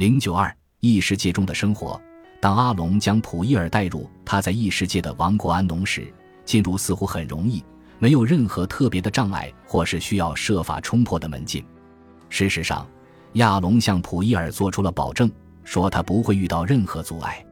[0.00, 2.00] 零九二异世界中的生活。
[2.40, 6.10] 当阿龙将普伊尔带入他在异世界的王国安农时，
[6.42, 7.62] 进入似乎很容易，
[7.98, 11.62] 没有任何特别的障碍或是需要设法冲破的门禁。
[12.30, 12.88] 事实上，
[13.34, 15.30] 亚龙向普伊尔做出了保证，
[15.64, 17.44] 说他不会遇到任何阻碍。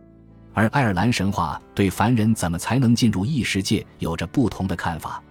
[0.54, 5.22] 而爱尔兰神话对凡人怎么才能进入异世界有着不同的看法。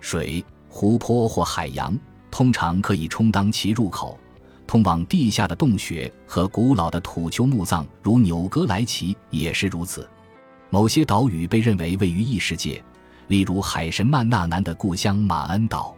[0.00, 1.96] 水、湖泊或海洋
[2.28, 4.18] 通常可以充当其入口。
[4.66, 10.08] 通往地下的洞穴和古老的土丘墓葬，如纽格莱奇也是如此。
[10.70, 12.82] 某些岛屿被认为位于异世界，
[13.28, 15.94] 例如海神曼纳南的故乡马恩岛。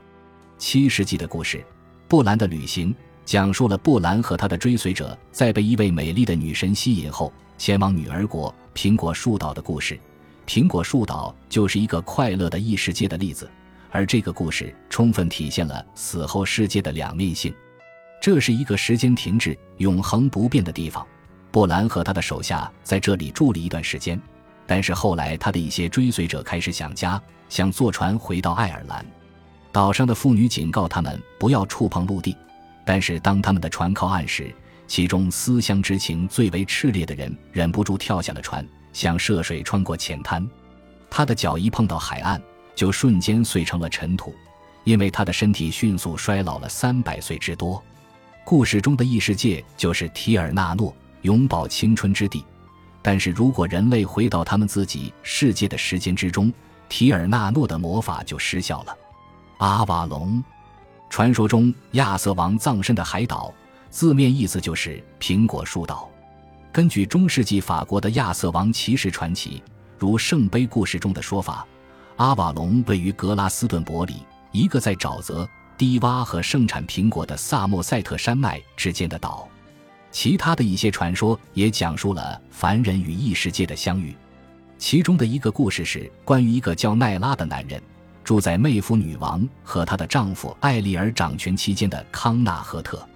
[0.58, 1.58] 七世纪的故事
[2.06, 2.92] 《布兰的旅行》
[3.24, 9.98] 讲述了布兰和他的追随者在被一位美丽的女神吸引后，前往女儿国苹果树岛的故事。
[10.46, 13.50] 苹果树岛就是一个快乐的异世界的例子，
[13.90, 17.54] 而这个故事充分体现了死后世界的两面性。
[18.20, 21.06] 这是一个时间停滞、永恒不变的地方。
[21.50, 24.20] 布兰和他的手下在这里住了一段时间，
[24.66, 29.04] 但是后来他的一些追随者开始想家，想坐船回到爱尔兰。
[29.72, 32.36] 岛上的妇女警告他们不要触碰陆地，
[32.84, 34.54] 但是当他们的船靠岸时，
[34.86, 40.46] 其中思乡之情最为炽烈的人忍不住跳下了船，想涉水穿过浅滩。
[41.08, 42.40] 他的脚一碰到海岸，
[42.74, 44.34] 就瞬间碎成了尘土，
[44.84, 47.82] 因为他的身体迅速衰老了三百岁之多。
[48.48, 52.42] 故事中的异世界就是提尔纳诺，永葆青春之地。
[53.02, 56.50] 但是如果人类回到他们自己世界的时间之中，
[56.88, 58.96] 提尔纳诺的魔法就失效了。
[59.58, 60.42] 阿瓦隆，
[61.10, 63.52] 传说中亚瑟王葬身的海岛，
[63.90, 66.08] 字面意思就是苹果树岛。
[66.72, 69.62] 根据中世纪法国的亚瑟王骑士传奇，
[69.98, 71.66] 如圣杯故事中的说法，
[72.16, 75.46] 阿瓦隆位于格拉斯顿伯里，一个在沼泽。
[75.78, 79.48] 低洼和盛产苹果的萨默塞特山脉之间的岛，
[80.10, 84.14] 其他的一些传说也讲述了凡人与异世界的相遇。
[84.76, 87.80] 其中的一个故事是关于一个叫奈拉的男人
[88.24, 93.08] 住在妹夫女王和她的丈夫艾丽尔掌权期间的康纳赫特。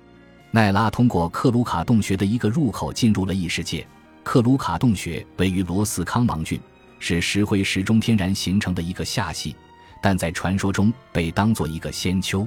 [0.52, 3.84] 奈拉通过克鲁卡洞穴的一个入口进入了异世界。
[4.22, 6.60] 克鲁卡洞穴位于罗斯康芒郡，
[7.00, 9.56] 是石灰石中天然形成的一个下系。
[10.02, 12.46] 但在传说中被当作一个仙丘，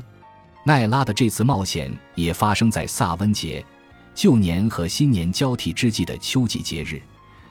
[0.64, 3.66] 奈拉的这次冒险也发生在萨温节，
[4.14, 7.02] 旧年和新年交替之际的秋季节日。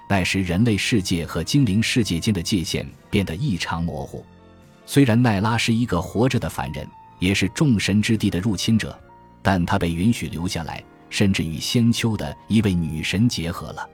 [0.07, 4.25] 那时，人类世界和精灵世界间的界限变得异常模糊。
[4.85, 6.87] 虽然奈拉是一个活着的凡人，
[7.19, 8.97] 也是众神之地的入侵者，
[9.41, 13.89] 但他被允许留下来，甚至与仙丘的一位女神结合了。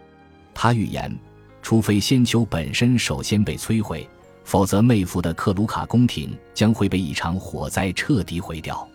[0.53, 1.17] 他预言，
[1.63, 4.09] 除非仙丘本身首先被摧毁。
[4.45, 8.87] 否则，妹夫的克鲁卡宫廷将会被一场火灾彻底毁掉。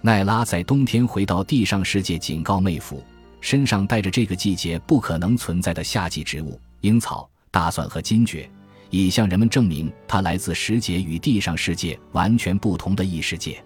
[0.00, 3.02] 奈拉在冬天回到地上世界，警告妹夫，
[3.40, 8.48] 身上带着这个季节不可能存在的夏季植物——樱草、大蒜和金蕨，
[8.90, 13.62] 以向人们证明他来自时节与地上世界完全不同的异世界。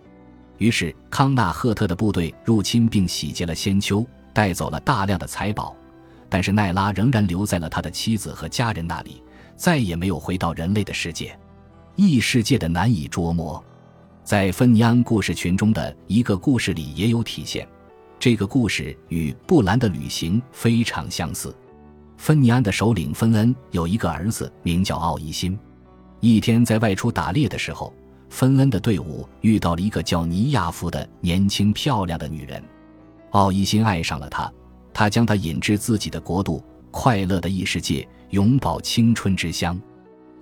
[0.59, 5.77] 于是，康纳赫特的部队入侵并洗劫了仙丘，带走了大量的财宝，
[6.29, 9.23] 但是奈拉仍然留在了他的妻子和家人那里。
[9.59, 11.37] 再也没有回到人类的世界，
[11.97, 13.63] 异世界的难以捉摸，
[14.23, 17.67] 在芬尼安故事群中的一个故事里也有体现。
[18.21, 21.53] 这个故事与布兰的旅行非常相似。
[22.17, 25.59] 芬尼安的首领芬恩有一个儿子，名叫奥伊辛。
[26.21, 27.93] 一天在外出打猎的时候，
[28.29, 32.63] 芬恩的队伍遇到了一个叫尼亚夫的年轻漂亮的女人。
[33.31, 34.53] 奥伊辛爱上了她，
[34.95, 38.09] 他将她引至自己的国度——快乐的异世界。
[38.31, 39.81] 永葆青春之乡。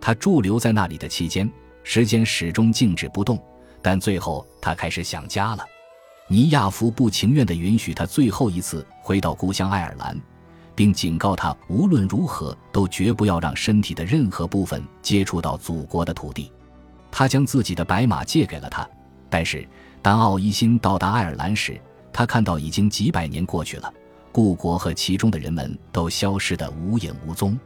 [0.00, 1.50] 他驻留在那里的期间，
[1.82, 3.38] 时间始终静止不动。
[3.82, 5.64] 但最后，他开始想家了。
[6.28, 10.20] 尼亚夫不情愿地允许他最后一次回到故乡爱尔兰，
[10.74, 16.50] 并警告他无论如何都绝不要让身体的任何部分接触到祖国的土地。
[17.12, 18.88] 他将自己的白马借给了他。
[19.30, 19.66] 但是，
[20.02, 21.80] 当奥伊辛到达爱尔兰时，
[22.12, 23.92] 他看到已经几百年过去了，
[24.32, 27.58] 故国和其中的人们都消失得无影无踪。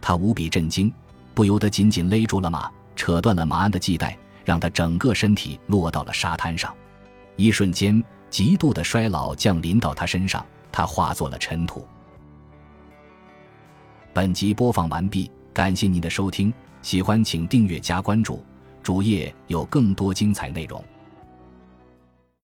[0.00, 0.92] 他无比震惊，
[1.34, 6.74] 不由得紧紧勒住了马，扯断了马鞍的系带，让他整个身体落到了沙滩上。
[7.36, 11.86] 一瞬间，极度的衰老降临到他身上，他化作了尘土。
[14.12, 18.42] 本集播放完毕，感谢您的收听，喜欢请订阅加关注，
[18.82, 20.82] 主页有更多精彩内容。